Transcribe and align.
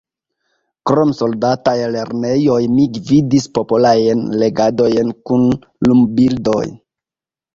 Krom 0.89 1.09
soldataj 1.17 1.73
lernejoj 1.95 2.55
mi 2.77 2.85
gvidis 2.95 3.45
popolajn 3.59 4.25
legadojn 4.45 5.13
kun 5.29 5.47
lumbildoj. 5.89 6.65